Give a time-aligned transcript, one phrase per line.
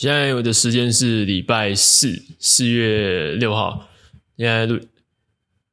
[0.00, 3.86] 现在我的时间是礼拜四，四月六号。
[4.38, 4.80] 现在录，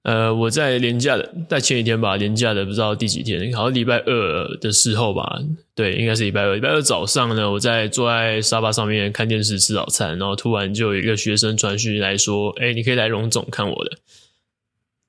[0.04, 5.40] 呃，我在连假的，在前几天吧，连假的不知道第几天，好像礼拜二的时候吧，
[5.74, 6.56] 对，应该是礼拜二。
[6.56, 13.98] 礼拜二早上呢，我在坐在沙发上面看电视吃早餐，然后突然就有一个学生传讯来说：“哎，你可以来荣总看我的。”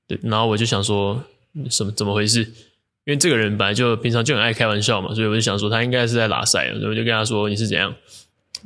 [0.06, 1.20] 对，然后我就想说，
[1.68, 2.42] 什么怎么回事？
[2.42, 7.92] 因为这个人本来就平常就很爱开玩笑嘛，所以我就想说他应该是在拉塞，所以我就跟他说：“你是怎样？”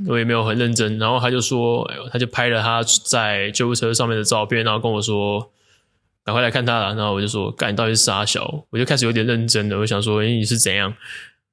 [0.08, 5.50] 我也没有很认真，然后他就说，哎呦，他就拍了他在救护车上面的照片，然后跟我说，
[6.24, 6.94] 赶快来看他了。
[6.94, 8.64] 然后我就说，干，你到底是啥小？
[8.70, 10.94] 我就开始有点认真的，我想说，哎，你是怎样？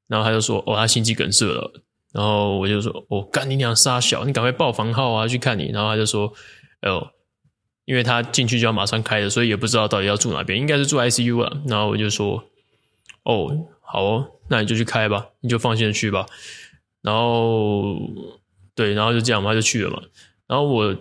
[0.07, 1.71] 然后他就说，哦，他心肌梗塞了。
[2.11, 5.69] 然后我就说，哦，干你娘傻小，你赶快报房号啊，去看你。
[5.71, 6.33] 然后他就说，
[6.81, 7.07] 哎呦，
[7.85, 11.61] 因为他进去就要马上开的，所以也不知道到底要住哪边，应该是住 ICU 了。
[11.67, 12.43] 然后我就说，
[13.23, 16.25] 哦，好哦，那你就去开吧，你就放心的去吧。
[17.01, 17.97] 然后，
[18.75, 20.01] 对，然后就这样嘛，他就去了嘛。
[20.47, 20.95] 然后我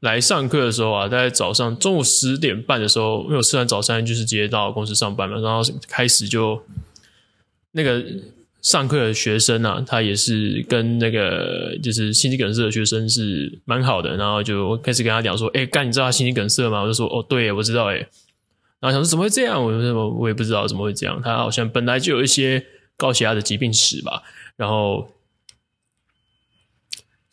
[0.00, 5.40] 来上课的时候啊，大概早上中午十点半的时候，因为我吃完早餐就是直接到公司上班嘛。
[5.40, 6.62] 然后开始就
[7.72, 8.04] 那个
[8.62, 14.16] 上课的学生啊，他也是跟那个就是心肌梗塞的学生是蛮好的。
[14.16, 17.96] 然后就开始跟他讲说：“哎，干，你知道他心肌梗塞吗？”我就说：“哦，对，我知道。”哎，
[18.78, 19.62] 然后想说怎么会这样？
[19.62, 21.20] 我说我也不知道怎么会这样。
[21.22, 22.64] 他好像本来就有一些
[22.96, 24.22] 高血压的疾病史吧。
[24.56, 25.10] 然后。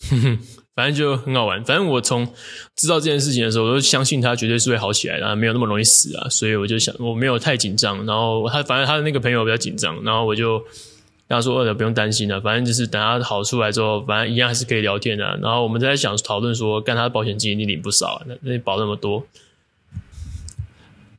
[0.09, 0.39] 哼哼，
[0.75, 1.63] 反正就很好玩。
[1.63, 2.27] 反正我从
[2.75, 6.29] 知道这件事情的时候，我就相信他绝对是会好起来的，没有那么容易死啊。
[6.29, 8.05] 所以我就想，我没有太紧张。
[8.05, 19.25] 然后他反正他的那个朋友比较紧张，然后我就跟他说：“呃，不用担心了，反正就是等他好出来之后，反正一样还是可以聊天的。”然后我们在想讨论说，干他的保险金一定领不少，那那保那么多。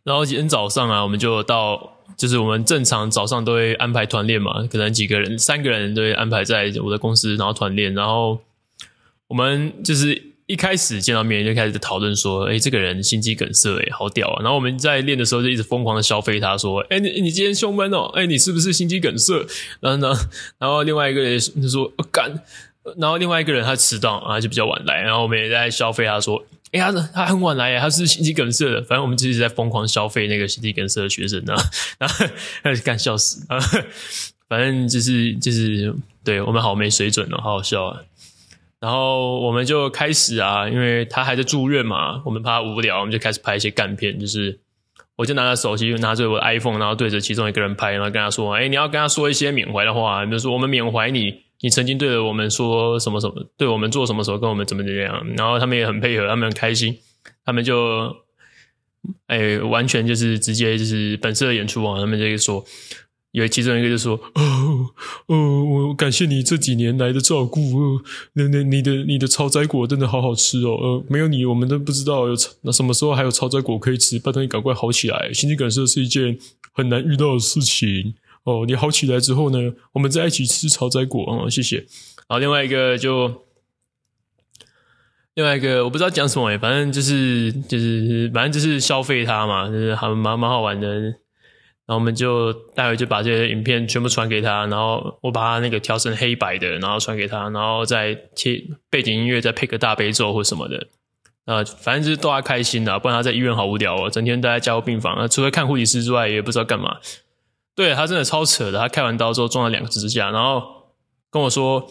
[0.04, 8.40] 然后今天早上啊，我们就到，就是我们正常早上都会安排团练嘛，可能几个人，三个人都会安排在我的公司，然后团练，然后。
[9.28, 14.40] 我们就是一开始见到面就开始讨论说，哎，这个人心肌梗塞，哎，好屌啊！
[14.42, 19.46] 然后我们在练的时候就一直疯狂的消费他，说，哎，你你今天胸闷哦，哎，你是不是心肌梗塞？
[19.80, 20.18] 然后呢，
[20.58, 22.42] 然后另外一个人就说，干，
[22.96, 28.82] 然后另外一个人他迟到啊，就比较晚来，然后我们也在消费他说，哎呀，他很晚来，他是心肌梗塞的。
[28.82, 31.54] 反正我们就一直在疯狂消费那个心肌梗塞的学生呢，
[31.98, 32.26] 然后
[32.62, 33.58] 开始干笑死啊！
[34.48, 38.00] 反正就是就是对我们好没水准哦，好好笑啊！
[38.80, 44.16] 然后我们就开始啊，因为他还在住院嘛，我们怕他无聊，我们就开始拍一些干片。
[44.20, 44.60] 就是，
[45.16, 56.96] 我就拿着手机，拿着我的 iPhone，然后对着其中一个人拍，然后跟他说：“哎，你要跟他说一些缅怀的话，比如说我们缅怀你，你曾经对着我们说什么什么，对我们做什么时候，跟我们怎么怎么样。”然后他们也很配合，他们很开心，
[57.44, 58.14] 他们就，
[59.26, 62.64] 哎，完全就是直接就是本色演出啊，他们就说。
[63.32, 64.86] 有其中一个就说：“哦
[65.26, 67.60] 哦，我感谢你这几年来的照顾。
[67.78, 68.02] 哦，
[68.32, 70.70] 那那你的你的超摘果真的好好吃哦。
[70.70, 74.18] 呃，没有你，我们都不知道有那什么时候还有超摘果可以吃。
[74.18, 76.38] 拜托你赶快好起来，心肌梗塞是一件
[76.72, 78.64] 很难遇到的事情哦。
[78.66, 81.50] 你好起来之后呢，我们再一起吃超摘果哦。
[81.50, 81.76] 谢谢。
[81.76, 83.44] 然后另外一个就
[85.34, 91.14] 另外一个我不知道讲什么诶，反正就是就是反正就是消费它嘛，就是还蛮蛮好玩的。”
[91.88, 100.86] 然后我们就待会就把这些影片全部传给他，然后我把他那个调成黑白的，然后传给他，然后再切背景音乐，再配个大悲咒或什么的，
[101.46, 106.98] 啊，反正就是逗他开心的，不然他在医院好无聊哦，整天待在加护病房，除了看护理师之外，也不知道干嘛。
[107.74, 110.62] 对，他真的超扯的，他开完刀之后撞了两个支架，然后
[111.30, 111.86] 跟我说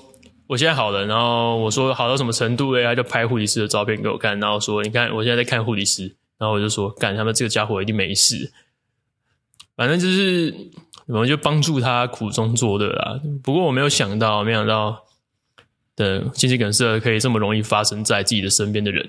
[0.45, 6.03] 我现在好了，然后我说好到什么程度诶，他就拍护理师的照片给我看，然后说你看我现在在看护理师，
[6.37, 8.51] 然后我就说干他们这个家伙一定没事。
[9.77, 10.53] 反正就是，
[11.05, 13.21] 我们就帮助他苦中作乐啦。
[13.43, 15.05] 不过我没有想到，没想到
[15.95, 19.07] 的心肌梗塞可以这么容易发生在自己的身边的人。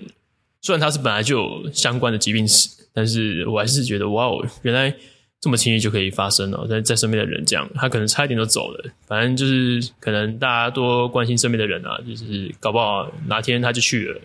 [0.61, 4.95] 虽然他是本来就有相关的疾病史，但是我还是觉得哇哦，原来
[5.41, 6.67] 这么轻易就可以发生了。
[6.67, 8.91] 在在身边的人这样，他可能差一点就走了。
[9.07, 14.21] 反正就是可能大家多关心身边的人啊，就是搞不好哪天他就去了。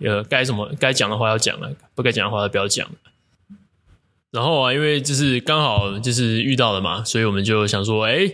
[0.00, 2.94] 呃，该什么该讲的话要讲了，不该讲的话就不要讲了。
[4.32, 8.32] 然后啊，因为就是刚好就是遇到了嘛，所以我们就想说，哎，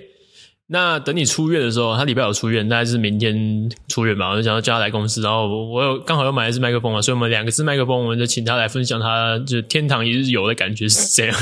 [0.68, 4.30] 那等你出院的时候，他礼拜五出院，大概是明天出院吧。
[4.30, 11.36] 我就想要叫他来公司，然后我有刚好又买一支麦克风嘛，所以我们两个支麦克风，我们就请他来分享他就天堂一日游的感觉是这样。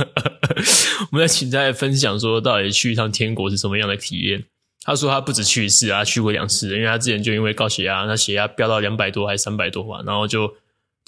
[1.12, 4.42] 我们在请他来分享说，到底去一趟天国是什么样的体验？
[4.86, 10.50] 他说他不止去一次啊，去过两次，因为他之前就因为高血压，他血压飙到两百多还是三百多吧，然后就。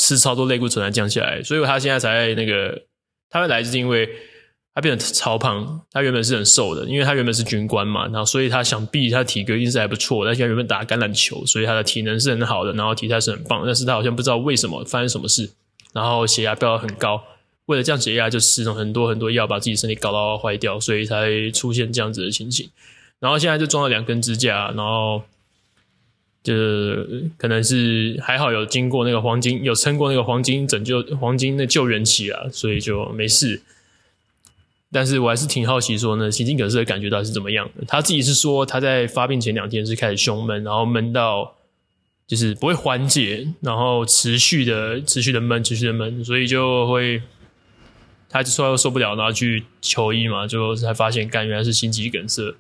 [0.03, 2.83] 吃超多类固醇才降下来，所以他现在才那个
[3.31, 4.09] 他会来，就是因为
[4.75, 5.81] 他变得超胖。
[5.93, 10.25] 他原本是很瘦的，因为他原本是军官嘛，然后所以他想必他体格一定是还不错。
[10.25, 13.63] 但是他原本打橄榄球，所以他的体能是很好的，然后体态是很棒。
[13.65, 15.49] 但是他好像不知道为什么发生什么事，
[15.93, 17.23] 然后血压飙得很高。
[17.67, 22.69] 为了降血压，就吃了很多很多药，把自己身体搞到坏掉，所以才出现这样子的情形。
[23.21, 25.23] 然后现在就装了两根支架，然后
[26.43, 26.55] 就
[27.37, 33.63] 可能是还好有经过那个黄金，有撑过那个黄金拯救黄金的救援期啊，所以就没事。
[34.91, 37.85] 但是我还是挺好奇说呢，心肌梗塞的感觉到底是怎么样的？
[37.87, 41.55] 他自己是说他在发病前两天是开始胸闷，然后闷到
[42.27, 47.23] 就是不会缓解，然后持续的持续的闷，持续的闷，所以就会。
[48.35, 52.55] 他就说又受不了，然后去求医嘛，就才发现，干原来是心肌梗塞，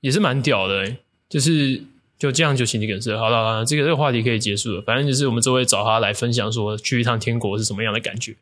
[0.00, 0.96] 也是蛮屌的，
[1.28, 1.80] 就是
[2.18, 3.16] 就这样就心肌梗塞。
[3.16, 4.82] 好了好了，这个这个话题可以结束了。
[4.82, 8.36] 反正就是我们周围找他来分享，说去一趟天国是什么样的感觉。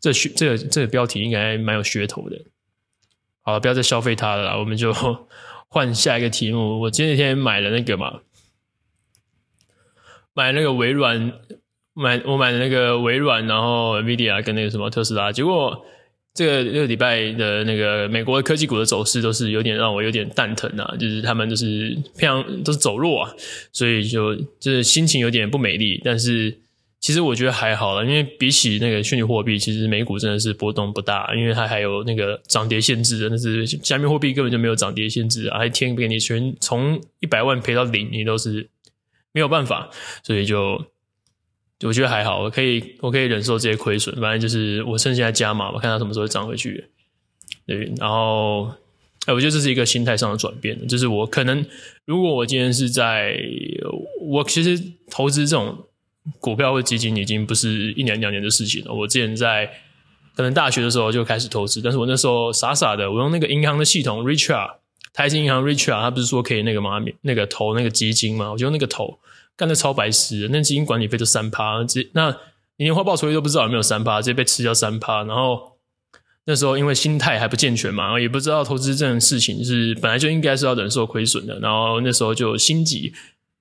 [0.00, 2.40] 这学这个这个标题应该蛮有噱头的。
[3.42, 4.92] 好了，不要再消费他了，我们就
[5.68, 6.80] 换下一个题目。
[6.80, 8.20] 我前几天买了那个嘛，
[10.32, 11.32] 买那个微软。
[11.96, 15.86] 买我买的那个微软，然后 NVIDIA 跟那个什么特斯拉，结果
[16.34, 23.32] 这个这个礼拜的那个美国科技股的走势都是有点让我有点蛋疼啊，就是他们就是非常都是走弱啊，
[23.72, 26.00] 所以就就是心情有点不美丽。
[26.04, 26.58] 但是
[26.98, 38.68] 其实我觉得还好了，因为比起那个虚拟货币，其实美股真的是波动不大，因为它还有那个涨跌限制的，那是加密货币根本就没有涨跌限制啊，还天给你全从一百万赔到零，你都是
[39.32, 39.88] 没有办法，
[40.24, 40.84] 所以就。
[41.82, 44.14] 我觉得还好，我可以，我可以忍受这些亏损。
[44.20, 46.82] 反正就是我趁现在加码，我看它什么时候涨回去。
[47.66, 48.70] 对，然后，
[49.26, 50.86] 哎，我觉得这是一个心态上的转变。
[50.86, 51.66] 就是我可能，
[52.06, 53.36] 如果我今天是在，
[54.20, 55.76] 我其实投资这种
[56.38, 58.92] 股票或基金已经不是一年两年的事情了。
[58.94, 59.70] 我之前在
[60.36, 64.76] 可能大学的时候就开始投资，但是我那时候傻傻的，我用那个银行的系统，richard，
[65.12, 67.02] 台新银行 richard，他不是说可以那个吗？
[67.22, 68.52] 那个投那个基金吗？
[68.52, 69.18] 我就用那个投。
[69.56, 72.36] 干的超白痴，那基金管理费就三趴，直那
[72.76, 75.22] 你年化报酬率都不知道有没有三趴，直接被吃掉三趴。
[75.22, 75.78] 然后
[76.44, 81.58] 那时候因为心态还不健全嘛，然后也不知道投资这种事情是本来就应该是要忍受亏损的。
[81.60, 83.12] 然后那时候就心急，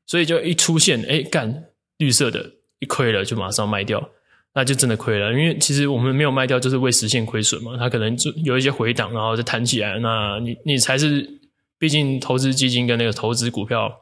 [0.07, 1.65] 所以就一出现，哎，干
[1.99, 2.49] 绿色的，
[2.79, 4.09] 一亏了就马上卖掉，
[4.55, 5.31] 那就真的亏了。
[5.31, 7.77] 因为其实我们没有卖掉，就是为实现亏损嘛。
[7.77, 11.39] 它可能就有一些回档，然后再弹起来，那你你才是，
[11.77, 13.99] 毕竟投资基金跟那个投资股票。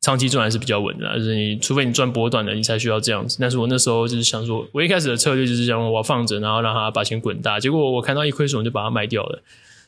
[0.00, 3.36] 长期赚还是比较稳的，就是你除非你赚波段的，你才需要这样子。
[3.38, 7.60] 但是我那时候就是想说，我一开始的策略就是想我要放着，然后让它把钱滚大。
[7.60, 9.42] 结果我看到一亏损就把它卖掉了，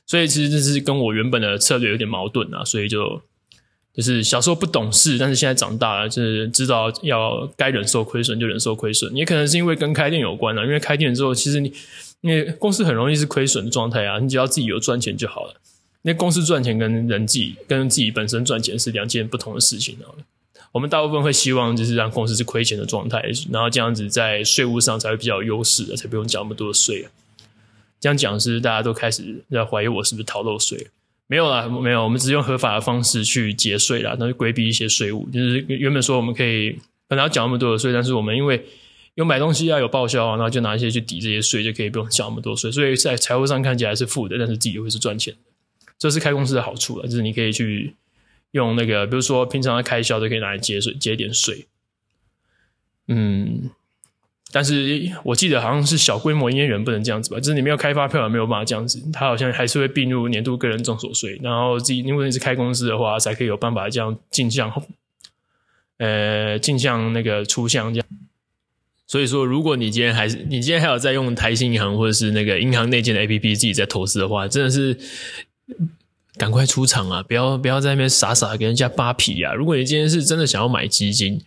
[0.07, 2.63] 所以其实这是跟我原本的策略有点矛盾啊。
[2.63, 3.23] 所以就
[3.95, 9.17] 就是小时候不懂事，但是现在长大了，就是知道要该忍受亏损就忍受亏损。
[9.17, 11.73] 也可能是因为跟开店有关啊，因为开店之后，其实你
[12.21, 15.55] 因为公司很容易是亏损的状态啊，你只要自己有赚钱就好了。
[16.03, 19.97] 那公司赚钱跟人自己跟自己本身赚钱是两件不同的事情。
[20.73, 27.07] 我们大部分会希望就是让公司是亏钱的状态，然后这样子在税务上才会比较有优势，才不用缴那么多的税。
[28.01, 30.89] 这样讲是大家都开始在怀疑我是不是逃漏税？
[31.29, 35.29] 没有啦，没有，我们只是用合法的方式去节税啦，那就规避一些税务。
[35.31, 38.67] 就是原本说我们可以本来要缴那么多的税，但是我们因为
[39.15, 42.73] 有买东西要有报销，然后就拿一些去抵这些税，就可以不用缴那么多税。
[42.73, 45.35] 所以在财务上看起来是负的，但是自己会是赚钱。
[46.03, 47.95] 这是开公司的好处了，就是你可以去
[48.51, 51.69] 用那个，比如说平常的开销都可以拿来节税，节点税。
[53.07, 53.71] 嗯，
[54.51, 57.39] 但是我记得好像是小规模营业员不能这样子吧？
[57.39, 61.39] 就是你没有开发票也，没有办法这样子，他好像还是会并入年度个人综所税。
[61.41, 64.73] 然后自己如果你是开公司的话，才可以有办法这样进项，
[65.99, 68.09] 呃，进项那个出项这样。
[69.07, 74.99] 所以说，如果你今天还是你今天还有在用台新银行或者是那个银行内建的 APP 自己在投资的话，真的是。
[76.39, 77.23] 赶快出场啊！
[77.23, 79.53] 不要不要在那边傻傻给人家扒皮啊！
[79.53, 81.39] 如果你今天是真的想要买基金，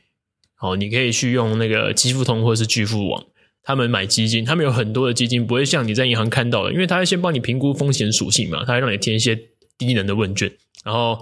[0.61, 3.25] 哦，你可以去用那个基富通或者是巨富网，
[3.63, 9.35] 他们买基金，他们有很多的基金，不会像你在银行看到的，因为他会先帮你评估风险属性嘛，他会让你填一些
[9.77, 10.51] 低能的问卷，
[10.83, 11.19] 然后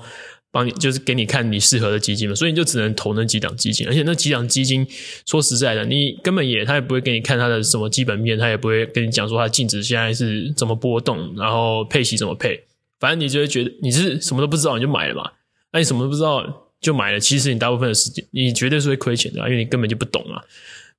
[0.52, 4.86] 帮你就是给你看你适合的基金嘛，所以你就只能投那几档基金，而且那几档基金
[5.26, 12.62] 说实在的，你根本也他也不会给你看它的什么基本面，他也不会跟你讲说它净值现在是怎么波动，然后配息怎么配。
[13.04, 15.30] 反正你就会觉得你是什么都不知道，你就买了嘛。
[15.74, 20.42] 那你什么都不知道就买了，其实你大部分的时间你绝对是会亏钱的，因为你根本就不懂啊。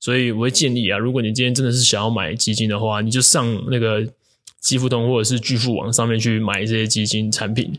[0.00, 4.06] 所以我会建议啊，如果你今天真的是想要买基金的话，你就上那个
[4.60, 7.72] 基付通或者是巨富网上面去买这些基金产品，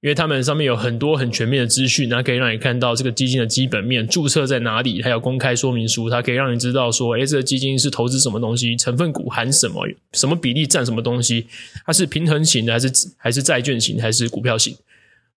[0.00, 11.48] 因为他们上面有很多很全面的资讯，那可以让你看到这个基金的基本面、注册在哪里，还有公开说明书，它可以让你知道说，诶，这个基金是投资什么东西，成分股含什么，什么比例占什么东西，
[11.84, 14.76] 它是平衡型的，还是还是债券型，还是股票型？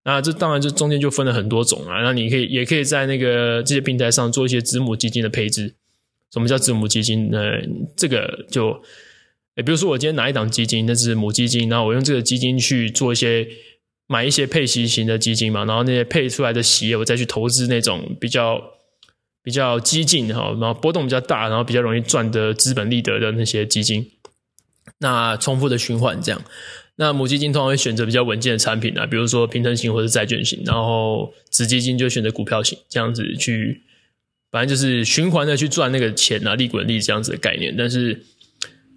[0.04, 2.00] 那这当然这中间就分了很多种啊。
[2.02, 5.74] 那你可以也可以在那个这些平台上做一些子母基金的配置。
[6.32, 7.40] 什么叫子母基金呢？
[7.96, 8.80] 这个就，
[9.56, 13.48] 比如说我今天拿一档基金，那是母基金，然后我用这个基金去做一些。
[14.08, 18.62] 买一些配息型的基金嘛，然后那些配出来的息，我再去投资那种比较
[19.42, 24.10] 比较激进哈，然后波动比较大，然后比较容易赚的资本利得的那些基金。
[24.98, 26.42] 那重复的循环这样，
[26.96, 33.82] 那母基金通常会选择比较稳健的产品啊，比如说平衡型或者债券型，然后子基金就选择股票型，这样子去，
[34.50, 37.74] 反正就是循环的去赚那个钱啊，利滚利这样子的概念。
[37.78, 38.24] 但是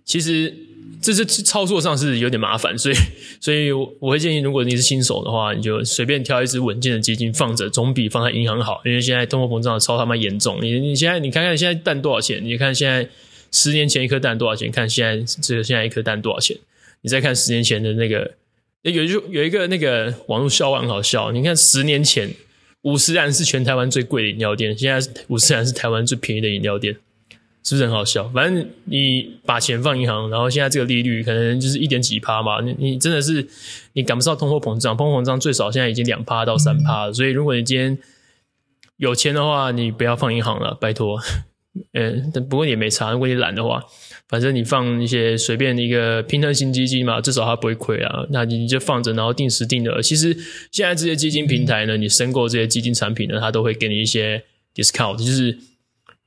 [0.03, 0.64] 其实。
[1.01, 2.95] 这是操作上是有点麻烦，所以，
[3.39, 8.81] 所以我我会建议，如果你是新手的话，你就随便挑一支稳健的基金放着，总比放在银行好。
[8.85, 12.43] 因为现在通货膨胀超他妈严重，你你现在你看看现在蛋多少钱？
[12.43, 13.07] 你看现在
[13.51, 14.71] 十年前一颗蛋多少钱？
[14.71, 16.57] 看现在这个现在一颗蛋多少钱？
[17.01, 18.31] 你再看十年前的那个，
[18.81, 21.31] 有就有一个那个网络笑话很好笑。
[21.31, 22.31] 你看十年前
[22.81, 26.97] 五十岚是全台湾最贵的饮料店，现在五十岚是台湾最便宜的饮料店。
[27.65, 28.29] 是不是很好笑？
[28.29, 32.61] 反正你把钱放银行，然后现在这个利率可能就是一点几趴嘛。
[32.61, 33.47] 你你真的是
[33.93, 37.13] 你赶不上通货膨胀，通货膨胀最少现在已经两趴到三趴了。
[37.13, 37.97] 所以如果你今天
[38.97, 41.19] 有钱的话，你不要放银行了，拜托。
[41.93, 43.11] 嗯，但不过也没差。
[43.11, 43.83] 如果你懒的话，
[44.29, 48.27] 反正你放一些随便一个平衡型基金嘛，至少它不会亏啊。
[48.29, 49.99] 那你就放着，然后定时定额。
[50.03, 50.37] 其实
[50.71, 54.43] 现在这些基金平台呢，你申购这些基金产品呢，它都会给你一些
[54.75, 55.57] discount，就是。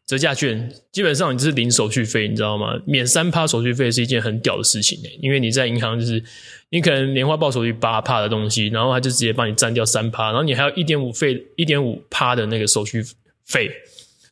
[0.09, 2.81] 折价券基本上你就是零手续费，你知道吗？
[2.87, 6.25] 免三趴手续费是一件很屌的事情诶，因为你在银行就是
[6.71, 13.05] 你可能年化报酬率八趴的东西，然后他就直接帮你占掉三趴，然后你还有一点五费一点五趴的那个手续
[13.45, 13.71] 费，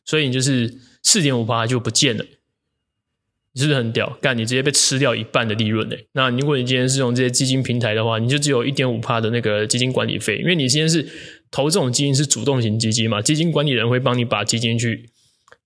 [0.03, 2.25] 所以你就是四点五趴就不见了，
[3.53, 4.17] 你是不是很屌？
[4.19, 6.07] 干，你直接被吃掉一半的利润诶。
[6.13, 11.07] 那如果你今天是用这些基金平台的话，你就只有一点五趴的那个基金管理费，因为你今天是
[11.51, 15.11] 投这种基金是主动型基金嘛，基金管理人会帮你把基金去。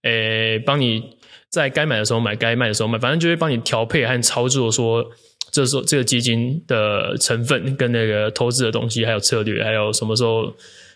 [0.04, 1.18] 诶，帮你
[1.50, 5.12] 在该买的时候买，该卖的时候卖，反正就会帮你调配和操作，说
[5.52, 10.56] 这时候这个基金的成分跟那个投资的东西，还有策略，还有什么时候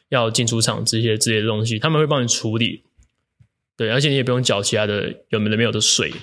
[0.10, 2.84] 要进出场这些之类的东西，他们会帮你处理。
[3.78, 6.14] 对，而且你也不用缴其他的有没的没有的税。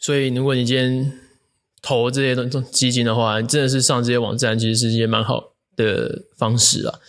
[0.00, 1.18] 所以，如果你今天
[1.80, 7.00] 投这些东基金的话，真的是上这些网站，其实是一件蛮好的方式啊。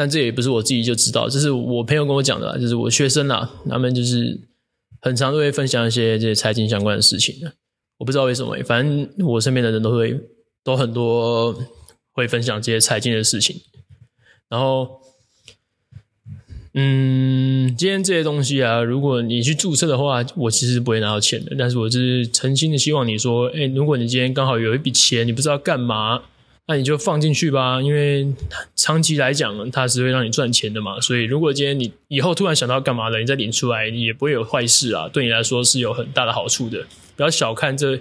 [0.00, 4.40] 但这也不是我自己就知道，这是我朋友跟我讲的，就是我学生啦，他们就是
[5.00, 7.52] 很常都会分享一些这些财经相关的事情的。
[7.96, 10.16] 我不知道为什么，反正我身边的人都会
[10.62, 11.52] 都很多
[12.12, 13.60] 会分享这些财经的事情。
[14.48, 15.00] 然后，
[16.74, 21.56] 嗯，今天这些东西啊，如果你去注册的话，我其实不会拿到钱的。
[21.58, 26.22] 但是我就是诚心的希望你说，诶，如果你今天刚好有一笔钱，你不知道干嘛。
[26.70, 28.28] 那你就放进去吧，因为
[28.76, 31.00] 长期来讲，它是会让你赚钱的嘛。
[31.00, 35.08] 所以，如果今天你以后突然想到干嘛了，你再领出来，你也不会有坏事啊。
[35.08, 36.86] 对你来说是有很大的好处的。
[37.16, 37.98] 不要小看这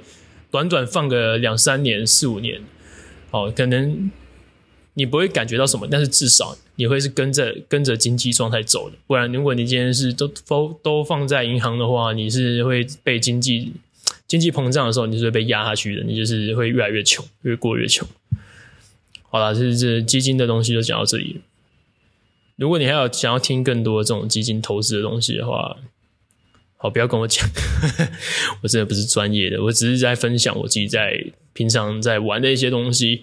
[0.52, 2.62] 短短放个两三年、四五年，
[3.32, 4.12] 哦，可能
[4.96, 8.98] 你不会感觉到什么，但是至少你会是跟着跟着经济状态走的。
[9.08, 13.72] 不然，如果你今天是都都都放在银行的话，你是会被经济
[14.28, 16.04] 经济膨胀的时候，你是会被压下去的。
[16.04, 18.06] 你就是会越来越穷，越过越穷。
[19.38, 21.41] 好了，这这基金的东西就讲到这里。
[22.56, 25.77] 如果你还有想要听更多这种基金投资的东西的话，
[26.75, 27.48] 好，不要跟我讲，
[28.63, 33.22] 我真的不是专业的，我只是在分享我自己在平常在玩的一些东西。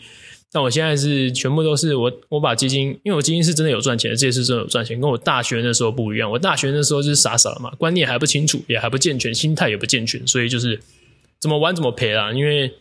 [0.53, 6.31] 但我现在是全部都是我我把基金，因为我基金是真的有赚钱的，这次真的有赚钱，跟我大学那时候不一样。
[6.31, 10.81] 我大学那时候就是傻傻的嘛，观念还不清楚，也还不健全，心态也不健全，所以就是
[11.41, 12.73] 怎么玩怎么赔啦，因为。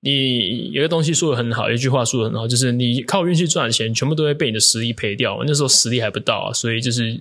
[0.00, 5.42] 你有个东西说的很好，一句话说的很好，就是你靠运气赚的钱，全部都会被你的实力赔掉。
[5.44, 7.20] 那时候实力还不到，所以就是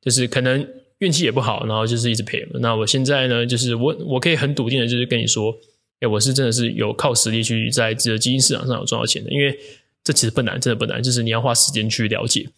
[0.00, 0.66] 就是可能
[1.00, 2.42] 运气也不好，然后就是一直赔。
[2.54, 5.54] 那我现在呢，就是我我可以很笃定的，就是跟你说，
[6.00, 9.54] 哎，我是真的是有靠实力去在这个基金市场上有赚到钱的，因为
[10.02, 12.48] 这其实不难，真的不难，就是你要花时间去了解。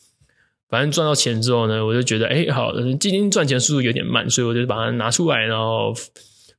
[0.69, 5.93] 反正赚到钱之后呢，我就觉得，哎，好，基金赚钱速度有点慢，所以我就把它拿出来，然后。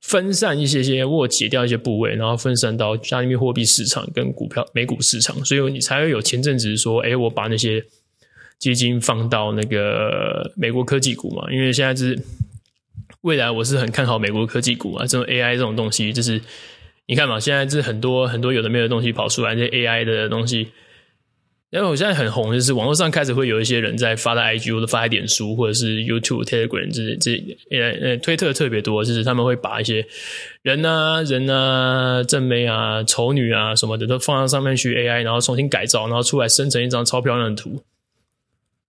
[0.03, 7.81] 分散一些些，或解掉一些部位，然后分散到加密货币市场跟股票、美股市场，所以你才会有前阵子说，诶，我把那些
[8.59, 12.19] 基金放到那个美国科技股嘛，因为现在是
[13.21, 16.41] 未来，我是很看好美国科技股啊，这种 AI 这种东西，就是
[17.07, 20.67] 你看嘛，现在是很多很多有的没有的东西跑出来，这 AI 的东西，
[21.73, 30.05] 因为我现在很红，就是网络上开始会有一些人在发在 IG 或者发在脸书或者是 YouTube、Telegram 这这呃呃推特特别多，就是他们会把一些
[30.61, 37.81] 人啊、人啊、正妹啊、丑女啊什么的都放到上面去 AI，然后重新改造，然后出来生成一张超漂亮的图。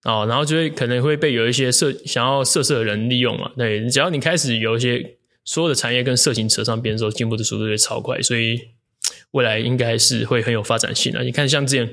[0.03, 3.51] 哦，然后就会可能会被有一些色想要色色的人利用嘛。
[3.57, 8.61] 对，只要你开始有一些所有的产业跟色情扯上边的时候，进步的速度会超快，所以
[9.31, 11.25] 未来应该是会很有发展性的。
[11.25, 11.91] 你看，像之前。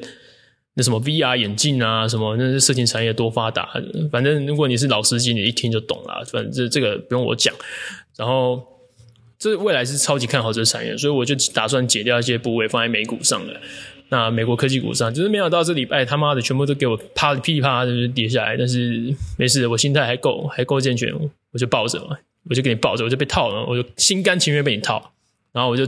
[0.73, 3.69] 那什么 VR 眼镜啊，什么那是色情产业多发达？
[4.09, 6.23] 反正如果你是老司机，你一听就懂了。
[6.31, 7.53] 反正这个不用我讲。
[8.15, 8.63] 然后
[9.37, 13.59] 这未来是超级看好这个产业，所以我就打算解掉一些部位放在美股上了。
[14.07, 18.55] 那美国科技股上，就是没想到这礼拜他妈的全部都给我啪噼里啪啦就是跌下来。
[18.55, 21.13] 但是没事，我心态还够还够健全，
[21.51, 22.17] 我就抱着嘛，
[22.49, 25.11] 我就给你抱着，我就被套了，我就心甘情愿被你套，
[25.51, 25.85] 然后我就。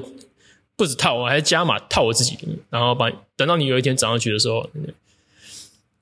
[0.84, 2.38] 不止套，我还加码套我自己，
[2.70, 4.70] 然后把等到你有一天涨上去的时候，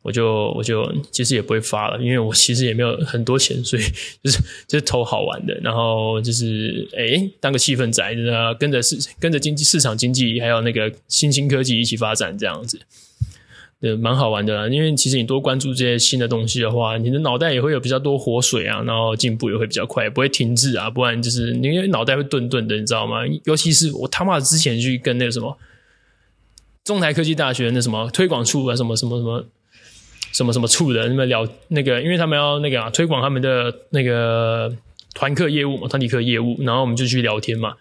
[0.02, 3.84] 我就我就其实也不会发了，因为我其实也没有很多钱，所以
[4.24, 8.04] 就是就是投好玩的，然后就是哎当个气氛仔，
[8.60, 12.82] 跟着市跟着经济市场经济还有那个新兴科技一起发展这样子。
[13.82, 23.22] 对，蛮好玩的啦，因为其实你多关注这些新的东西的话，你的脑袋也会有比较多活水啊，然后进步也会比较快，不会停滞啊，不然就是你脑袋会顿顿的，你知道吗？
[23.46, 25.58] 尤其是我他妈之前去跟那个什么
[26.84, 29.46] 中台科技大学那什么推广处啊，什么什么什么
[30.32, 34.72] 什么什么处的那么聊那个，因为他们要那个啊推广他们的那个
[35.16, 37.74] 团课业务嘛，团体课业务，然后我们就去聊天嘛，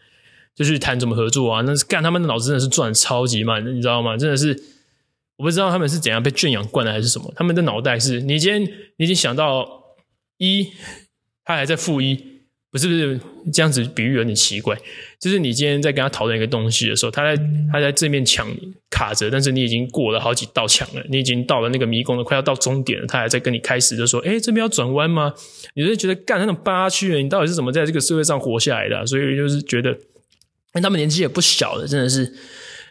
[0.56, 4.16] 就去谈怎么合作啊，那是干他们的脑子真的是转超级慢的，你知道吗？
[4.16, 4.58] 真的是。
[5.40, 7.32] 我不知道他们是怎样被圈养惯的，还是什么。
[7.34, 8.62] 他们的脑袋是，你今天
[8.98, 9.66] 你已经想到
[10.36, 10.68] 一，
[11.46, 12.14] 他还在负一，
[12.70, 13.18] 不是不是
[13.50, 14.76] 这样子比喻有点奇怪。
[15.18, 17.42] 就是你今天在跟他讨论一个东西的时候，他在
[17.72, 18.54] 他在这面墙
[18.90, 25.32] 卡着，但是你已经过了好几道墙了，你已经到了那个迷宫了，快要到终点了，他还在跟你开始就说：“哎，这边要转弯吗？”
[25.72, 29.06] 你就觉得干那种八区人，你到底是怎么在这个社会上活下来的？
[29.06, 29.96] 所以就是觉得，
[30.72, 32.30] 哎，他们年纪也不小了，真的是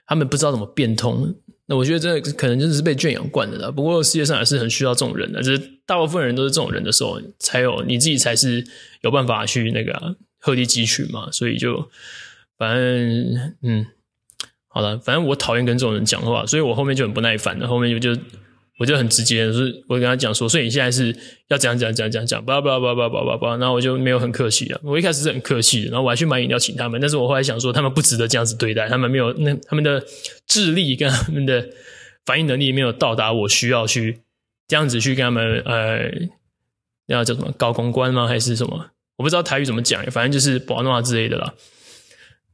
[0.08, 1.36] 他们不知道怎么变通。
[1.70, 3.72] 那我觉得这可能真的是被圈养惯的了。
[3.72, 8.66] 不过世界上还是很需要这种人的，就是大部分人都是这种人的时候，才有你自己才是
[9.02, 11.30] 有办法去那个鹤立鸡群嘛。
[11.32, 11.90] 所以就
[12.58, 13.86] 反正嗯，
[14.68, 17.68] 好了，反正我讨厌跟这种人讲话，所以我后面就很不耐烦了。
[17.68, 18.22] 后面就就。
[18.80, 21.14] 我就很直接，就是我跟他讲说，所以你现在是
[21.50, 24.80] 要讲讲讲讲讲，叭叭叭叭叭叭叭，然后我就没有很客气了。
[24.82, 30.02] 我一开始是很客气，然后我还去买饮料请他们，但是我后来想说，他们不值得这样子对待，他们没有那他们的
[30.48, 31.68] 智力跟他们的
[32.26, 34.22] 反应能力没有到达我需要去
[34.70, 36.10] 这样子去跟他们呃，
[37.08, 38.28] 要叫什么高公关吗？
[38.28, 38.92] 还是什么？
[39.18, 41.54] 我不知道台语怎么讲，反正就是普通话之类的啦。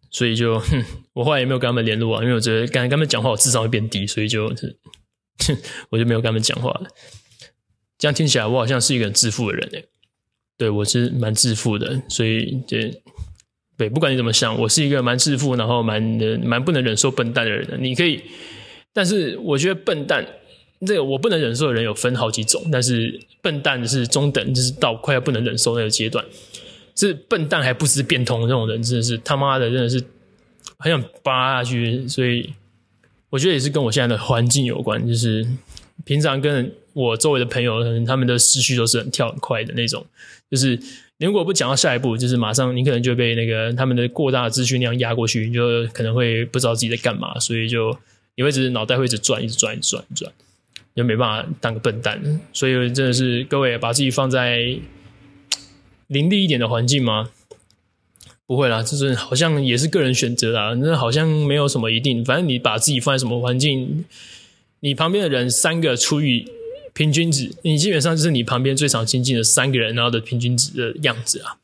[0.09, 0.59] 所以就，
[1.13, 4.75] 我后来也没有跟他们联络啊，因为我觉得刚才跟他们讲话，我智商会变低，所以就是。
[5.89, 6.87] 我就没有跟他们讲话了。
[7.97, 9.85] 这样听起来，我好像是一个很自负的人诶。
[10.57, 12.77] 对，我是蛮自负的，所以就
[13.77, 16.01] 对，不管你怎么想，我是一个蛮自负，然后蛮
[16.43, 17.77] 蛮不能忍受笨蛋的人。
[17.81, 18.21] 你可以，
[18.93, 20.25] 但是我觉得笨蛋
[20.85, 26.23] 这个我不能忍受的人有分好几种，但是笨蛋是中等，就是到快要不能忍受那个阶段。
[26.95, 30.01] 是笨蛋还不知变通的那种人，真的是他妈的，真的是
[30.77, 32.53] 很想扒下去，所以。
[33.35, 35.45] 我觉得也是跟我现在的环境有关，就是
[36.05, 40.05] 平常跟我周围的朋友，他们的思绪都是很跳很快的那种。
[40.49, 40.79] 就是
[41.17, 47.97] 你如果不讲到下一步，就是马上你可能就被那个他们的过大的资讯量压过去，你就可能会不知道自己在干嘛，所以就
[48.35, 50.33] 你会一直脑袋会一直转，一直转，一直转，一直转，
[50.95, 52.39] 就没办法当个笨蛋。
[52.53, 54.77] 所以真的是各位把自己放在
[56.07, 57.31] 凌厉一点的环境吗？
[58.47, 64.05] 不会啦，就是好像也是个人选择啦，那好像没有什么一定，反正你把自己放在什么环境，
[64.81, 66.45] 你旁边的人三个除以
[66.93, 71.57] 平均值，你基本上就是你旁边最常亲近的三个人然后的平均值的样子啊。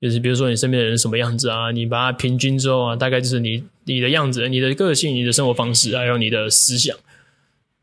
[0.00, 6.96] 就是比如说你身边的人什么样子啊，你把它平均之后啊，大概就是你你的样子、你的个性、你的生活方式，还有你的思想，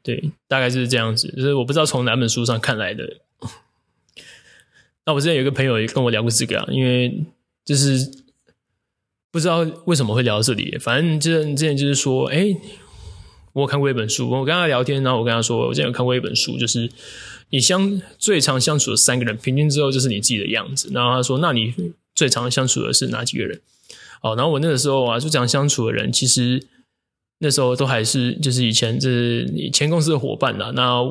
[0.02, 1.28] 对，大概就是这样子。
[1.36, 3.18] 就是我不知道从哪本书上看来的。
[5.06, 7.22] 那我之前有个朋友也跟我聊过这个啊，因为
[7.66, 8.10] 就是。
[9.32, 12.56] 不知道为什么会聊到这里，反正之前之前就是说，哎，
[13.54, 16.90] 我有看过一本书，我跟他聊天，然后我跟他说，我之前有看过一本书，就是
[17.50, 20.90] 你相最常相处的三个人，平均之后就是你自己的样子。
[20.94, 21.74] 然后他说，那你
[22.16, 23.62] 最常相处的是哪几个人？
[24.22, 26.68] 哦，然后我那个时候啊，就常相处的人，其实
[27.38, 30.72] 那时候都还是就是以前就是你前公司的伙伴啦。
[30.76, 31.02] 那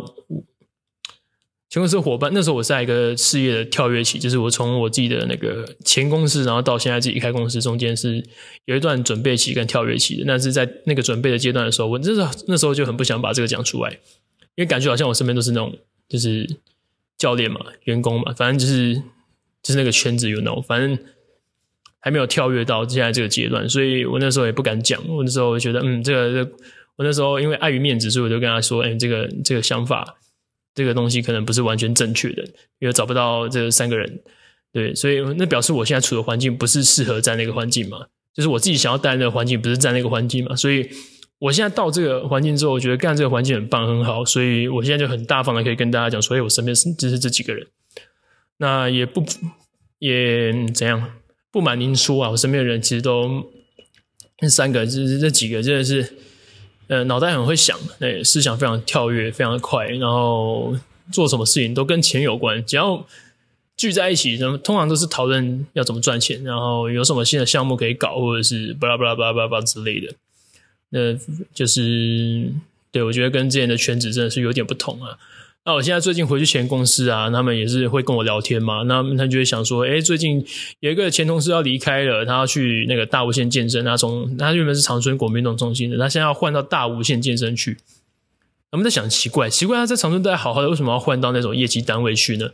[1.71, 8.25] 前公司伙伴，那时候我在一个事业的跳跃期，就是我从我自己的那个前公司，然后到现在自己开公司，中间是
[8.65, 10.25] 有一段准备期跟跳跃期的。
[10.27, 13.91] 但是在那个准备的阶段的时候，我那时候那时候就很不想把这个讲出来，
[14.55, 15.77] 因为感觉好像我身边都是那种
[16.09, 16.49] 就是
[17.19, 18.95] 教练嘛、员工嘛，反正就是
[19.63, 20.99] 就是那个圈子，you know，反正
[22.01, 25.07] 还没有跳跃到现在这个阶段，所以我那时候也不敢讲。
[25.07, 26.51] 我那时候觉得，嗯，这个这、
[26.97, 30.17] 我那时候因为碍于面子，所以我就跟他说，哎，这个这个想法，
[30.79, 32.45] 这个东西可能不是完全正确的，
[32.79, 34.21] 因为找不到这三个人。
[34.73, 37.99] 对，所以那表示我现在处的环境不是适合在那个环境嘛，
[38.33, 40.89] 就是我自己想要待的那个环境不是在那个环境嘛，所以
[41.41, 47.67] 我现在到这个环境之后，我觉得干这个环境很棒很好，所以我现在就很大方的可以跟大家讲，所以我身边是就是这几个人，
[48.59, 49.25] 那也不
[49.99, 51.13] 也怎样，
[51.51, 53.51] 不瞒您说啊，我身边的人其实都
[54.41, 56.03] 那三个就是这几个真的是，
[56.89, 60.77] 呃，脑袋很会想，对，思想非常跳跃，非常的快，然后
[61.13, 63.07] 做什么事情都跟钱有关，只要。
[63.77, 70.13] 聚在一起，通常都是讨论要怎么赚钱，然后有什么新的项目可以搞，或者是巴拉巴拉巴拉巴拉之类的。
[70.89, 71.17] 那
[71.55, 72.53] 就是
[72.91, 75.17] 对，我觉得跟之前的圈子真的是有点不同啊。
[75.69, 78.85] 那我现在最近回去前公司啊，他们也是会跟我聊天嘛。
[78.85, 80.43] 那他就会想说，诶，最近
[80.81, 87.77] 有一个前同事要离开了，他要去那个大无限健身，他从他原本是长春国民运动中心的，他现在要换到大无限健身去。
[88.71, 92.49] 他们在想奇怪，奇怪他在长春待好好的，为什么要换到那种业绩单位去呢？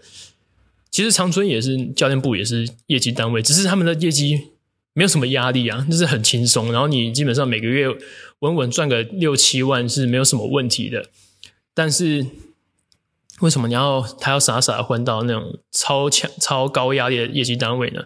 [0.91, 4.41] 其实长春也是教练部，也是业绩单位，只是他们的业绩
[4.93, 6.73] 没有什么压力啊，就是很轻松。
[6.73, 7.87] 然后你基本上每个月
[8.41, 11.07] 稳稳赚个六七万是没有什么问题的。
[11.73, 12.27] 但是
[13.41, 18.05] 为什么你要他要傻傻的混到那种超强、超高压力的业绩单位呢？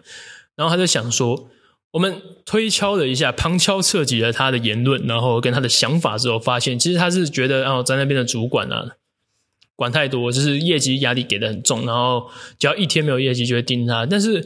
[0.55, 1.49] 然后他就想说，
[1.91, 8.95] 我们推敲了一下，旁敲侧击了他的言论，然后跟他的想法之后，发现其实他是觉得哦，在那边的主管啊。
[9.75, 14.05] 管太多，就是业绩压力给的很重，然后只要一天没有业绩就会盯他。
[14.05, 14.45] 但是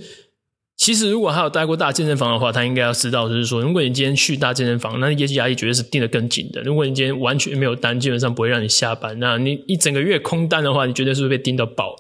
[0.83, 6.61] 其实如果他有待过大健身房的话，他应该要知道，就是说，如果你今天去大健身房，那业绩压力绝对是盯得更紧的。
[6.63, 9.17] 如果你今天完全没有单，基本上不会让你下班。
[9.17, 11.95] 那你一整个月空单的话，你绝对是会被盯到爆，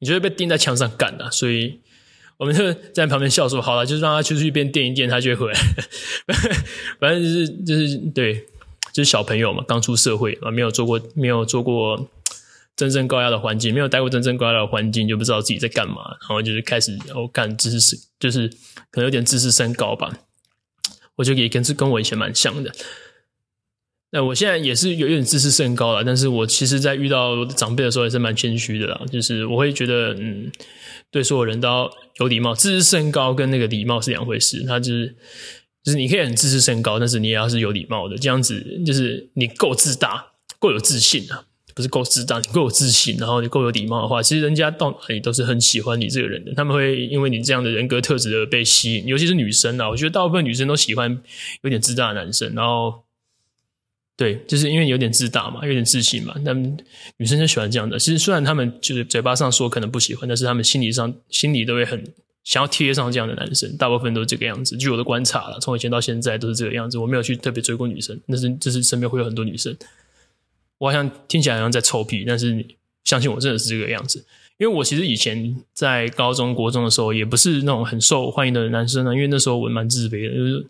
[0.00, 1.30] 你就会被盯在墙上干的。
[1.30, 1.80] 所以
[2.36, 5.58] 我们就在旁边笑说：“好了，就是让他出去一边垫一垫，他就会回来。
[7.00, 8.34] ”反正就是就是对，
[8.92, 12.06] 就是小朋友嘛，刚出社会啊，没有做过，没有做过。
[12.80, 15.96] 真正高压的环境，没有待过真正高压的环境，就不知道自己在干嘛。
[16.22, 18.48] 然后就是开始，我、哦、干知识，就是
[18.90, 20.10] 可能有点自视甚高吧。
[21.16, 22.72] 我觉得也跟是跟我以前蛮像的。
[24.12, 28.98] 那我现在也是有点自视甚高了，但是我其实，在遇到长辈的时候，也是蛮谦虚的啦。
[29.12, 30.50] 就是我会觉得，嗯，
[31.10, 31.90] 对所有人都要
[32.20, 32.54] 有礼貌。
[32.54, 34.64] 自视甚高跟那个礼貌是两回事。
[34.64, 35.14] 他就是，
[35.84, 38.16] 就是你可以很自视甚高，但是你也要是有礼貌的。
[38.16, 41.44] 这样子，就是你够自大，够有自信啊。
[41.74, 46.52] 不是够自大，你够有自信，然后你够有礼貌的话，其实人家到哪里都是很喜欢你这个人的。
[46.54, 49.88] 他们会因为你这样的人格特质而被吸引，尤其是女生啊。
[49.88, 51.22] 我觉得大部分女生都喜欢
[51.62, 52.52] 有点自大的男生。
[52.54, 53.02] 然后，
[54.16, 56.34] 对，就是因为有点自大嘛，有点自信嘛。
[56.44, 57.98] 那女生就喜欢这样的。
[57.98, 62.04] 其实虽然他们就是嘴巴上说可能不喜欢，但是他们心理上心里都会很
[62.44, 63.76] 想要贴上这样的男生。
[63.76, 64.76] 大部分都是这个样子。
[64.76, 66.98] 据我的观察了，从以前到现在都是这个样子。
[66.98, 69.74] 我没有去特别追过女生，但是就是身边会有很多女生。
[70.80, 72.66] 我好像听起来好像在臭屁，但是
[73.04, 74.24] 相信我真的是这个样子。
[74.56, 79.14] 因为我其实以前在高中国中的时候，也不是那种很受欢迎的男生呢。
[79.14, 80.66] 因为那时候我蛮自卑的，就是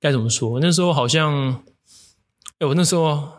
[0.00, 0.60] 该怎么说？
[0.60, 1.60] 那时候好像，
[2.60, 3.30] 哎，我那时候，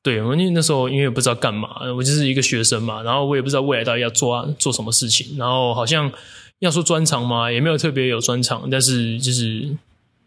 [0.00, 6.12] 对，我那那时候因为不知道干嘛，我就是一个学生嘛，然后我也不知道未来到底要做做什么事情，然后好像
[6.60, 9.76] 要说专长嘛，也没有特别有专长，但是就是。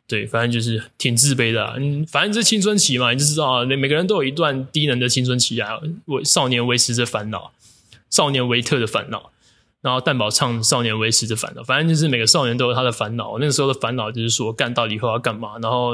[0.10, 1.76] 对，反正就是挺自卑的。
[1.78, 5.80] 嗯，反正这青春期嘛，你就知道啊，每个人都有一段低能的青春期啊。
[6.06, 7.52] 为少年维持着烦恼，
[8.10, 9.32] 少年维特的烦恼，
[9.82, 11.63] 然后蛋宝唱少年维持着烦恼。
[11.63, 13.38] 反正就是每个少年都有他的烦恼。
[13.38, 15.60] 那个时候的烦恼就是说，干到底以后要干嘛？
[15.62, 15.91] 然后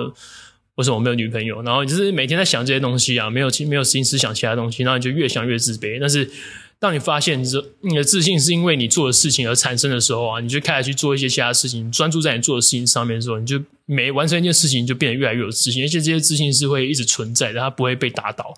[0.75, 1.61] 为什么我没有女朋友？
[1.63, 5.99] 然后就是每天在想这些东西啊，没有没有心思想其他东西，然后你就越想越自卑。
[5.99, 6.31] 但是。
[6.77, 18.53] 当你发现这你的自信是因为你做的事情而产生的时候啊，你就开始去做一些其他事情，专注在你做的事情上面的时候，你就每完成一件事情，就变得越来越有自信，而且这些自信是会一直存在的，它不会被打倒。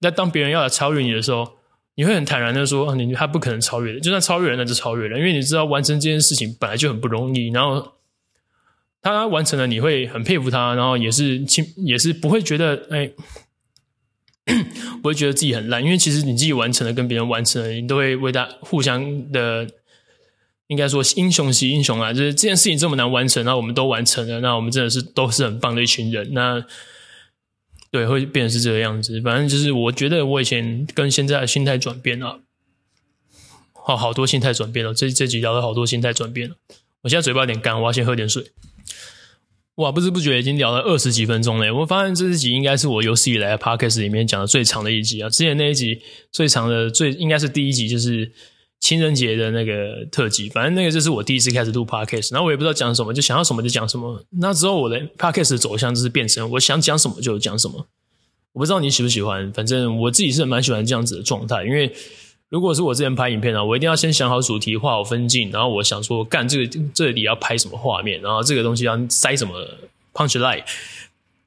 [0.00, 1.56] 那当别人要来超越你的时候，
[1.94, 7.92] 你会很坦然的说：“你他不可能超越的，就算超越了，那就超越了。”因为你知道完成这件事情本来就很不容易，然后
[9.02, 13.10] 他完成了，你会很佩服他，然后也是亲也是不会觉得哎。
[15.00, 19.68] 不会觉得自己很烂，因为其实你自己完成了，跟别人完成了，你都会为他互相的，
[20.70, 26.32] 应该说英雄惜英雄啊，就是这件事情这么难完成，那我们都完成了，那我们真的是都是很棒的一群人。
[26.32, 26.64] 那
[27.90, 29.20] 对，会变成是这个样子。
[29.20, 32.42] 反正就是我觉得我以前跟现在的心态转变了，
[33.72, 34.94] 好好多心态转变了。
[34.94, 36.54] 这这几条都好多心态转变了。
[37.02, 38.52] 我现在嘴巴有点干，我要先喝点水。
[39.74, 41.74] 哇，不知不觉已经聊了二十几分钟了。
[41.74, 45.28] 我发现这集应该是我有史以来的 podcast 里面讲的最长的一集啊。
[45.28, 48.30] 之前那一集最长的最应该是第一集，就是
[48.80, 50.48] 情人节的那个特辑。
[50.48, 54.24] 反正那个就是我第一次开始录 podcast，然后我也不知道讲什么，就想要什么就讲什么。
[54.40, 57.86] 那之后我的 podcast 的走向就是变成我想讲什么就讲什么。
[58.52, 61.92] 我不知道你喜不喜欢，反正我自己是蛮喜欢这样子的状态，因为。
[62.50, 69.54] 如果是我之前拍影片啊，我一定要先想好主题，画好分镜，然后我想说，干这个这里要拍什么画面，然后这个东西要塞什么
[70.12, 70.64] punch line，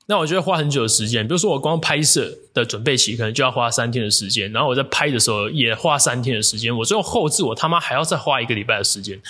[0.08, 1.26] 那我就会花很久的时间。
[1.28, 9.22] 比如说我光拍摄的准备期可能就要花三天的时间，然后我在拍的时候也花三天的时间，我最后后置我他妈还要再花一个礼拜的时间，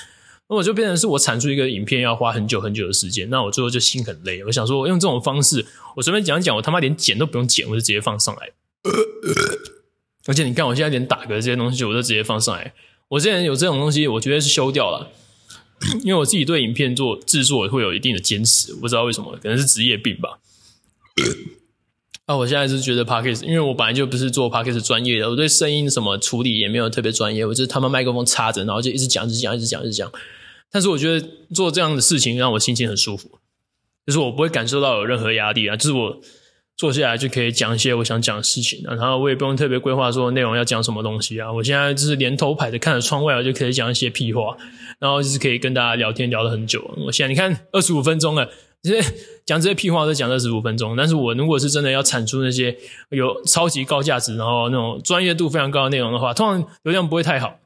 [0.50, 4.44] 那我就变成是我产出一个影片要花很久很久的时间，那我最后就心很累。
[4.46, 8.50] 我想说，我用这种方式，我随便讲一讲，我他妈连剪都不用剪，我就直接放上来。
[10.26, 12.74] 而且你看，我现在连打嗝这些东西，我都直接放上来。
[13.10, 15.12] 我之前有这种东西，我觉得是修掉了，
[16.02, 20.40] 因为我自己对影片做制作会有一定的坚持，不知道为什么，可能是职业病吧。
[22.26, 30.12] 啊，我现在是觉得 Podcast，因为我本来就不是做 Podcast 专业的，我对声音什么处理也没有特别专业，我就是他们麦克风插着，然后就一直讲，一直讲，一直讲，一直讲。
[30.72, 33.40] 但是我觉得做这样的事情让我心情很舒服，
[34.06, 36.22] 就是我不会感受到有任何压力啊，就是我。
[36.76, 41.54] 坐下来就可以讲一些我想讲的事情，然后我也不用特别规划说内容要讲什么东西啊。
[41.54, 44.58] 我现在就是连头排的看着窗外，我就可以讲一些屁话，
[44.98, 46.84] 然后就是可以跟大家聊天聊了很久。
[47.06, 48.50] 我现在你看二十五分钟了，
[48.84, 49.14] 这些
[49.46, 50.96] 讲这些屁话都讲二十五分钟。
[50.96, 52.78] 但是我如果是真的要产出那些
[53.10, 57.60] 有超级高价值，然后那种专业度非常高的内容的话，通常流量不会太好。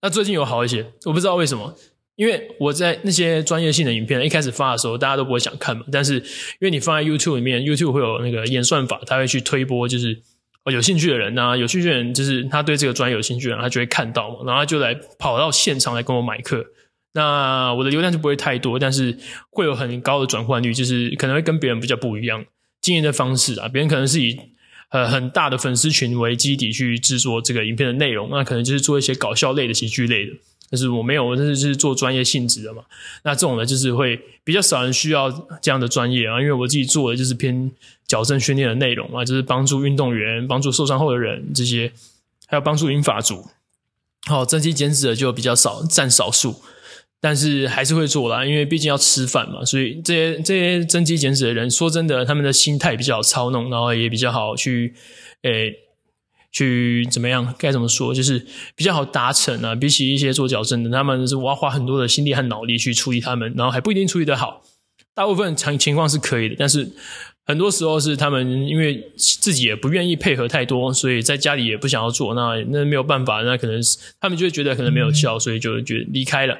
[0.00, 1.74] 那最近有好一些，我不知道为什么。
[2.14, 5.82] 因为我在那些专业性的影片一开始发的时候，大家都不会想看嘛。
[5.90, 10.20] 但是因为你放在 YouTube 里面，YouTube 会有那个演算法，他会去推播，就是
[10.64, 16.64] 哦有兴趣的人呐，有兴趣的人就是他对这个专业有兴趣的人，他就会看到嘛，然后他就来跑到现场来跟我买课。
[17.12, 19.16] 那我的流量就不会太多，但是
[19.50, 22.44] 会有很高的转换率，就是可能会跟别人比较不一样。
[22.80, 24.38] 经营的方式啊，别人可能是以
[24.88, 30.32] 呃很大的粉丝群为基底去制作这个影片的内容，那可能就是做一些搞笑类的、喜剧类的。
[30.70, 32.82] 但是我没有，我这是是做专业性质的嘛。
[33.24, 37.70] 那这种呢，就是会比较少人需要这样的专业啊，因为我自己做的就是偏
[38.06, 41.92] 矫正训练的内容啊，就是帮助运动员、帮助受伤后的人这些，
[42.46, 43.46] 还有帮助英法族。
[44.24, 46.62] 好，增肌减脂的就比较少，占少数，
[47.22, 49.64] 但是还是会做啦，因为毕竟要吃饭嘛。
[49.64, 54.92] 所以这些这些增肌减脂的人，说真的，他们的心态比较好操弄，然后也比较好去
[55.44, 55.72] 诶。
[56.54, 57.54] 去怎么样？
[57.58, 58.12] 该怎么说？
[58.12, 58.44] 就是
[58.76, 59.74] 比较好达成啊。
[59.74, 64.62] 比起一些做矫正的，他们是我要花很多的心力和脑力去处理他们，然后还不一定处理得好。
[65.14, 66.86] 大部分情情况是可以的，但是
[67.46, 72.34] 很多时候是他们因为自己也不愿意配合太多，所以在家里也不想要做。
[72.34, 76.58] 那那没有办法，那可能是他们就会觉得可能没有效，所以就觉离开了。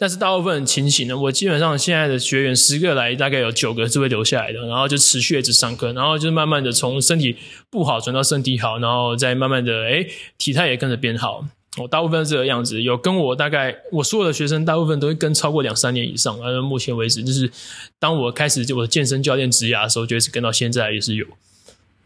[0.00, 7.36] 但是大部分情形呢，我基本上现在的学员十个来，大概有九个是会留下来的，然后就持续一直上课，然后就慢慢的从身体
[7.68, 10.08] 不好转到身体好，然后再慢慢的诶
[10.38, 11.44] 体态也跟着变好。
[11.78, 17.50] 我大部分是这个样子，有跟我大概我所有的学生大部分都会跟超过两三年以上，而目前为止就是
[17.98, 21.26] 当我开始就我的健身教练职涯的时候，就是跟到现在也是有，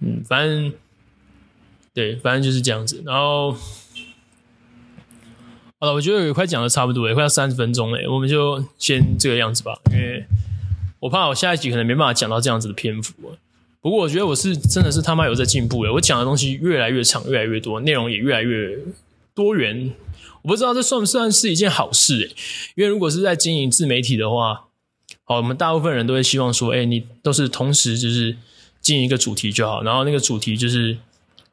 [0.00, 0.72] 嗯，反正
[1.92, 3.55] 对，反正就是这样子，然后。
[5.82, 10.24] 好了，我觉得也快讲的差不多，也快要三十分钟了，我们就先这个样子吧，因为
[11.00, 13.12] 我怕我下一集可能没办法讲到这样子的篇幅。
[13.80, 18.78] 不过我觉得我是真的是他妈有在进步诶，我讲的东西越来越长，越来越多，内容也越来越
[19.34, 19.92] 多元。
[20.42, 22.36] 我不知道这算不算是一件好事诶，
[22.76, 24.66] 因为如果是在经营自媒体的话，
[25.24, 28.36] 好，我们大部分人都会希望说，诶，你都是同时就是
[28.80, 30.98] 经营一个主题就好，然后那个主题就是。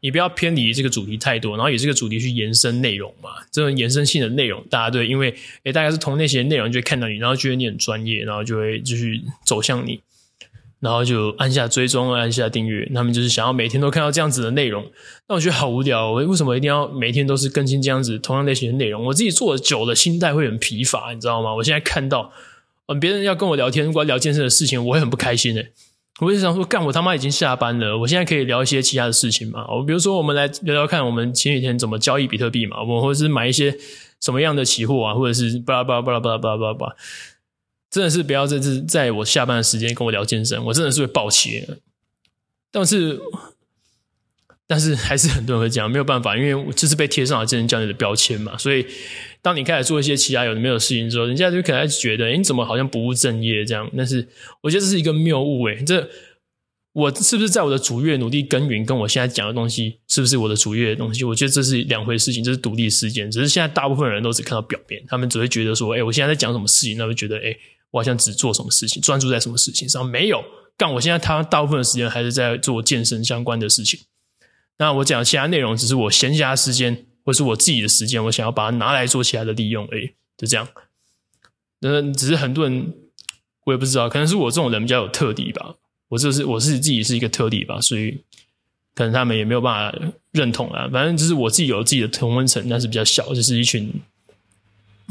[0.02, 3.30] 你不要偏离这个主题太多，然后以这个主题去延伸内容嘛。
[3.52, 10.00] 这种延伸性的内容，大家对，因为诶大概是同那些内容就会看到你，然后觉得你很专业，然后就会继续走向你，
[10.80, 12.90] 然后就按下追踪，按下订阅。
[12.96, 14.90] 他们就是想要每天都看到这样子的内容。
[15.28, 19.04] 那我觉得好无聊，我为什么一定要每天都是更新这样子同样类型的内容？
[19.06, 21.54] 我自己做的久了，心态会很疲乏，你知道吗？
[21.54, 22.32] 我现在看到，
[22.88, 25.72] 嗯，别人要跟我聊天，如果要聊健身的事情，我会很不开心诶
[26.20, 29.66] 我就想说，干我他妈已经下班了，我现在可以聊一些其他的事情嘛？
[29.70, 32.80] 我比如说，我们来聊聊看，我们前几天怎么交易比特币嘛？
[32.82, 33.76] 我们或者是买一些
[34.20, 36.96] 什么样的期货啊，或者是巴拉巴拉巴拉巴拉巴拉巴拉，
[37.90, 41.66] 真的是不要在这在我下班的时间跟我聊健身，我真的是会暴气。
[42.72, 43.20] 但是。
[44.70, 48.56] 但是还是很多人会讲，没有办法，因为这是被贴上了健身教练的标签嘛。
[48.56, 48.86] 所以，
[49.42, 53.90] 当你开始做一些其他有的没有事情之后，人家就可能觉得，诶，你怎么好像不务正业这样？
[53.98, 54.28] 但是，
[54.62, 56.08] 我觉得这是一个谬误，诶，这
[56.94, 57.50] 我是不是？
[57.50, 61.24] 在我的主业努力耕耘，跟我现在讲的东西是不是我的主业的东西？
[61.24, 63.12] 我觉得这是两回事情，这是独立事。
[63.12, 63.32] 件。
[63.32, 67.58] 只是现在大部分人都只看到表面，他们只会觉得说，诶，我现在在讲什么事情，那会觉得，诶，
[67.90, 70.44] 我好像只做什么事情，专注在什么事情上，没有。
[70.78, 74.00] 干，我现在他大部分的时间还是在做健身相关的事情。
[74.80, 80.68] 那我讲其他内容，只是我闲暇时间，或是我自己的时间，我想要把它拿来做其他的利用而已，就这样。
[81.82, 82.94] 那只是很多人，
[83.66, 85.76] 我也不知道，可能是我这种人比较有特例吧。
[86.08, 88.24] 我就是我是自己是一个特例吧，所以
[88.96, 90.00] 可能他们也没有办法
[90.32, 90.90] 认同啊。
[90.92, 93.94] 反正就是我自己有自己的同温层，但是比较小，就是一群，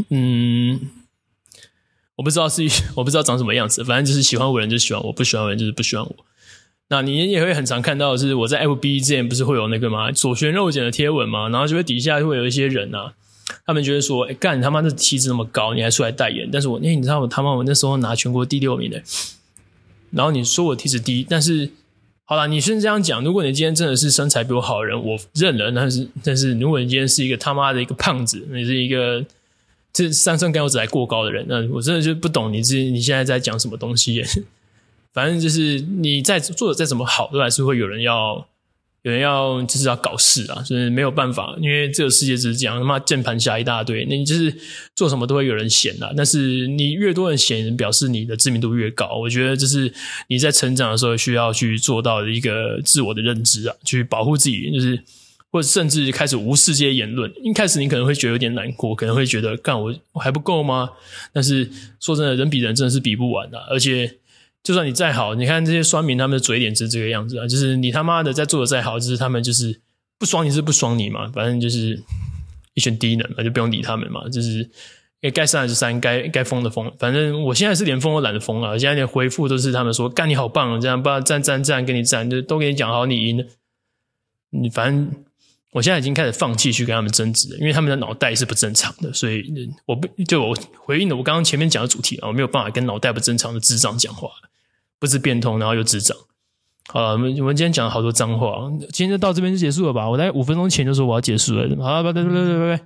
[0.08, 0.80] 嗯，
[2.16, 2.62] 我不知道是
[2.96, 6.16] 我不知道长什么样子，反正就是喜欢我的人就喜欢我，不喜欢我的人就是不喜欢我。
[6.90, 10.10] 那你也会很常看到，是我在 FB 之前不是会有那个吗？
[10.10, 13.12] 左旋肉碱的贴文嘛，然后就会底下会有一些人啊，
[13.66, 16.48] 他们觉得说，哎、欸，干你他妈的体脂那么高，你还出来代言？
[16.50, 19.02] 但是我，哎、你知道我他妈我那时候拿全国第六名的。
[20.10, 21.70] 然后你说我体脂低，但是
[22.24, 23.22] 好啦，你是这样讲。
[23.22, 25.70] 如果你今天真的是身材比我好的人，我认了。
[25.70, 29.22] 但是，但是如果你今天是一个他妈的一个胖子，你是一个
[29.92, 34.24] 这三酸甘油脂还过高的人，那我真的就不懂你这你现在在讲什么东西。
[35.18, 38.46] 反正就是你在做的再怎么好，都还是会有人要。
[39.02, 44.52] 有人要就是要搞事啊，所以没有办法，因为这个世界只是这样，他妈键盘侠一大堆，那你就是
[44.96, 46.12] 做什么都会有人嫌啊。
[46.16, 49.16] 但是你越多人嫌，表示你的知名度越高。
[49.16, 49.90] 我觉得这是
[50.26, 55.00] 你在成长的时候需要去做到的一个自我的认知啊，去保护自己，就是
[55.52, 57.32] 或者甚至开始无视这些言论。
[57.44, 60.90] 一开始你可能会觉得有点难过，可能会觉得干我还不够吗？
[61.32, 64.18] 但是说真的，人比人真的是比不完的，而且。
[64.68, 69.80] 就算你再好，你看这些酸民，他们的嘴脸是这个样子啊，就是你他妈的在做的再好，就是他们就是
[70.18, 71.98] 不爽你是不爽你嘛，反正就是
[72.74, 74.68] 一群低能嘛，就不用理他们嘛，就是
[75.32, 83.44] 该删的就删，该该封的封，反正我现在是连封都懒得封了，现在连回复都是他们说干你好棒，这样不知道赞赞赞给你赞，就都给你讲好你赢了，
[84.50, 85.10] 你反正
[85.72, 89.50] 我现在已经开始放弃去跟他们争执了，因为他们的脑袋是不正常的，所以
[89.86, 90.54] 我不就我
[90.84, 94.28] 回应了我刚刚前面讲的主题啊，我没有办法跟脑袋不正常的智障讲话。
[94.98, 96.16] 不是变通，然后又智障。
[96.88, 100.08] 好了，我们我们今天讲了好多脏话，今天就到这边就结束了吧？
[100.08, 101.68] 我在五分钟前就说我要结束了。
[101.82, 102.84] 好了，拜拜拜拜拜拜。